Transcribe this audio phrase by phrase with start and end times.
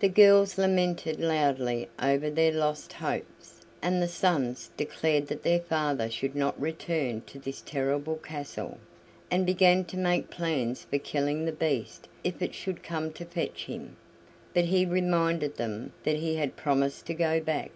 [0.00, 6.08] The girls lamented loudly over their lost hopes, and the sons declared that their father
[6.08, 8.78] should not return to this terrible castle,
[9.30, 13.66] and began to make plans for killing the Beast if it should come to fetch
[13.66, 13.96] him.
[14.54, 17.72] But he reminded them that he had promised to go back.